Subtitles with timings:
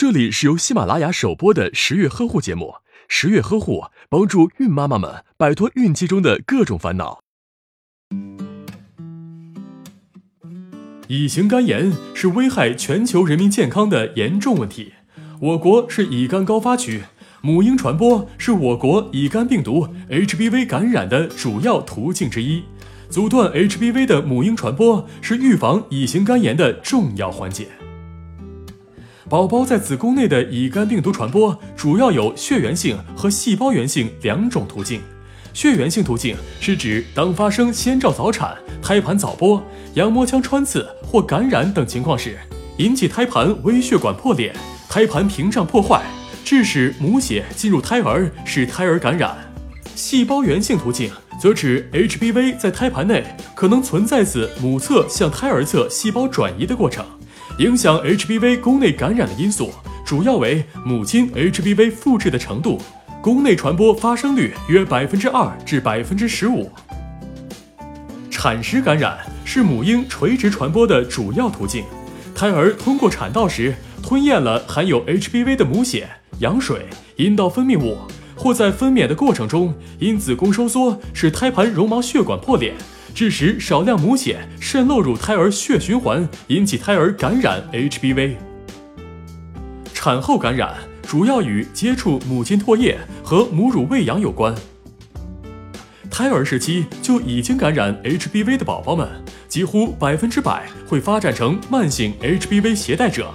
[0.00, 2.76] 这里是由喜马拉雅首播的十月呵护节目。
[3.06, 7.20] 十月呵护帮助孕妈妈们摆脱孕期中的各种烦恼。
[11.08, 14.94] 乙型肝炎是危害全球人民健康的严重问题。
[15.38, 17.02] 我国是乙肝高发区，
[17.42, 22.64] 母婴传播是我国乙肝病毒 HBV 感染的主要途径之一。
[23.10, 27.68] 阻断 HBV 的母婴传播是预防乙型肝炎的重要环节。
[29.30, 35.00] 宝宝在子宫内的乙肝病毒传播主要有血源性和细胞源性两种途径。
[35.52, 39.62] 血源性途径是指当发生先兆早产、胎盘早剥、
[39.94, 42.36] 羊膜腔穿刺或感染等情况时，
[42.78, 44.52] 引起胎盘微血管破裂、
[44.88, 46.02] 胎盘屏障破坏，
[46.44, 49.36] 致使母血进入胎儿，使胎儿感染。
[49.94, 51.08] 细胞源性途径
[51.40, 53.24] 则指 HPV 在胎盘内
[53.54, 57.06] 可能存在自母侧向胎儿侧细胞转移的过程。
[57.58, 59.70] 影响 HBV 宫内感染的因素
[60.04, 62.80] 主要为母亲 HBV 复制的程度，
[63.20, 66.70] 宫内传播发生率约百分之二至百分之十五。
[68.30, 71.84] 产时感染是母婴垂直传播的主要途径，
[72.34, 76.08] 胎儿通过产道时吞咽了含有 HBV 的母血、
[76.38, 76.86] 羊水、
[77.16, 77.98] 阴道分泌物，
[78.34, 82.72] 或在分娩的过程中因子宫收缩使胎盘绒毛血管破裂。
[83.14, 88.36] 致使少量母血渗漏入胎儿血循环，引起胎儿感染 HBV。
[89.92, 94.54] 产后感染主要与接触母亲唾液和母乳喂养有关。
[96.10, 99.08] 胎儿时期就已经感染 HBV 的宝宝们，
[99.48, 103.30] 几乎百分之百会发展成慢性 HBV 携带者。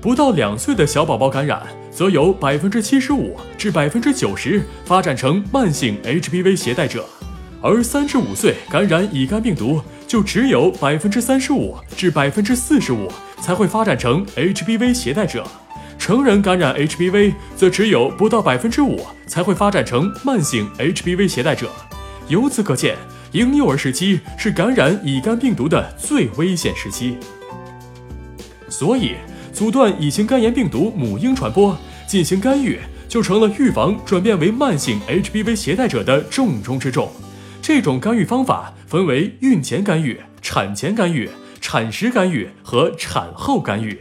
[0.00, 7.04] 不到两岁的小宝宝感染，则有百分之七十五至百分之九十发展成慢性 HBV 携带者。
[7.60, 15.44] 而三至五岁感染乙肝病毒，就只有百分之三十五至百分之四十五才会发展成 HBV 携带者，
[15.98, 21.70] 成人感染 HBV 则只有不到百分之五才会发展成慢性 HBV 携带者。
[22.28, 22.96] 由此可见，
[23.32, 27.16] 婴幼儿时期是感染乙肝病毒的最危险时期。
[28.68, 29.14] 所以，
[29.52, 31.76] 阻断乙型肝炎病毒母婴传播，
[32.06, 37.10] 进行干预，就成了预防转变为慢性 HBV 携带者的重中之重。
[37.68, 41.28] 这种干预方法分为孕前干预、产前干预、
[41.60, 44.00] 产时干预和产后干预。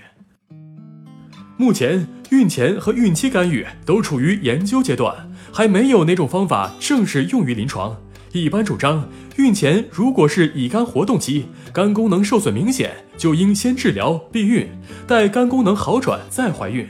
[1.57, 7.97] 目前，孕前和孕期干预都处于研究阶段，还没有哪种方法正式用于临床。
[8.31, 14.65] 一般主张，孕前如果是乙肝活动期，肝功能受损明显，就应先治疗避孕，
[15.05, 16.87] 待肝功能好转再怀孕。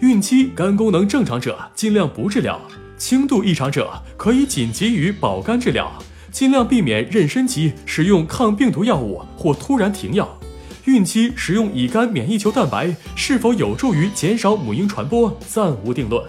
[0.00, 2.58] 孕期肝功能正常者尽量不治疗，
[2.96, 5.92] 轻度异常者可以紧急于保肝治疗。
[6.34, 10.36] 尽量避免妊娠期使用抗病毒药物或突然停药。
[10.84, 16.20] 孕期使用乙肝免疫球蛋白是否有助于减少母婴传播，暂无定论。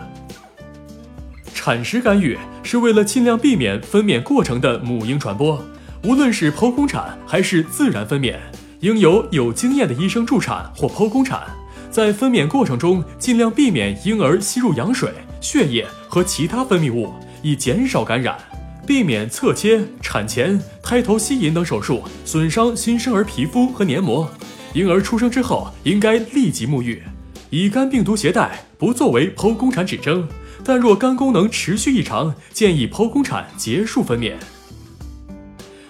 [1.56, 5.60] 产时干预是为了尽量避免分娩过程的母婴传播，
[6.04, 8.36] 无论是剖宫产还是自然分娩，
[8.82, 11.42] 应由有经验的医生助产或剖宫产。
[11.90, 15.10] 在分娩过程中，尽量避免婴儿吸入羊水、
[15.42, 17.12] 血液和其他分泌物，
[17.42, 18.38] 以减少感染。
[18.86, 24.30] 避免侧切、产前、胎头吸引等手术损伤新生儿皮肤和黏膜。
[24.74, 27.02] 婴儿出生之后应该立即沐浴。
[27.50, 30.28] 乙肝病毒携带不作为剖宫产指征，
[30.64, 34.34] 但若肝功能持续异常，建议剖宫产结束分娩。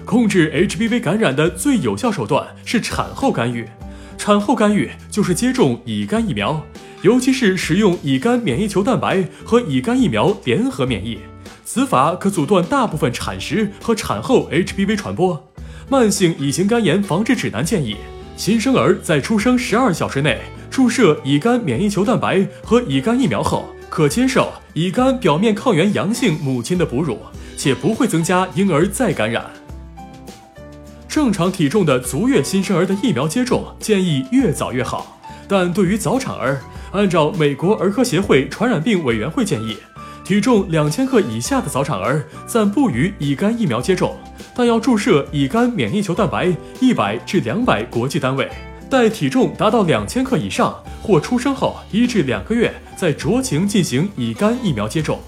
[0.05, 3.67] 控制 HPV 感染的最有效手段是产后干预。
[4.17, 6.63] 产后干预就是接种乙肝疫苗，
[7.01, 11.19] 尤其是使用乙肝免疫球蛋白和乙肝疫苗联合免疫。
[11.65, 15.51] 此法可阻断大部分产时和产后 HPV 传播。
[15.89, 17.97] 慢性乙型肝炎防治指南建议，
[18.37, 20.39] 新生儿在出生十二小时内
[20.69, 27.17] 注射乙肝免疫球蛋白和乙肝疫苗后，可接受乙肝表面抗原阳性母亲的哺乳，
[27.57, 29.45] 且不会增加婴儿再感染。
[31.07, 36.61] 正常体重的足月新生儿的疫苗接种建议越早越好，但对于早产儿，
[36.91, 39.77] 按照美国儿科协会传染病委员会建议。
[40.25, 44.17] 体重两千克以下的早产儿暂不予乙肝疫苗接种，
[44.55, 46.51] 但要注射乙肝免疫球蛋白
[46.81, 48.49] 一百至两百国际单位。
[48.89, 55.19] 待体重达到两千克以上或出生后一至两个月，再酌情进行乙肝疫苗接种。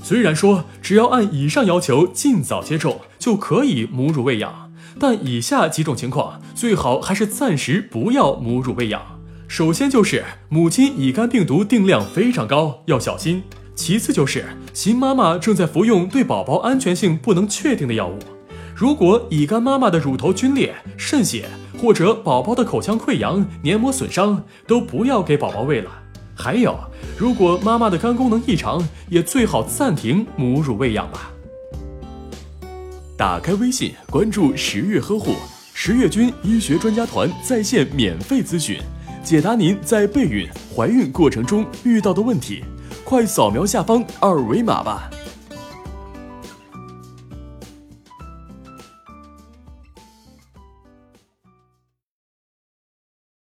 [0.00, 9.19] 虽然说只要按以上要求尽早接种就可以母乳喂养，但以下几种情况最好还是暂时不要母乳喂养。
[9.50, 13.42] 首先就是母亲乙肝病毒定量非常高，要小心。
[13.74, 18.16] 其次就是新妈妈正在服用对宝宝安全性不能确定的药物。
[18.76, 25.90] 如果乙肝妈妈的乳头皲裂、渗血或者宝宝的口腔溃疡、黏膜损伤，都不要给宝宝喂了。
[26.32, 26.78] 还有，
[27.18, 31.32] 如果妈妈的肝功能异常，也最好暂停母乳喂养吧。
[33.16, 35.34] 打开微信，关注十月呵护，
[35.74, 38.78] 十月军医学专家团在线免费咨询，
[39.22, 42.64] 解答您在备孕、怀孕过程中遇到的问题。
[43.04, 45.10] 快扫描下方二维码吧。